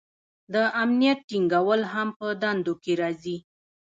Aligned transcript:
د 0.53 0.55
امنیت 0.81 1.19
ټینګول 1.29 1.81
هم 1.93 2.09
په 2.19 2.27
دندو 2.41 2.73
کې 2.83 2.93
راځي. 3.01 3.37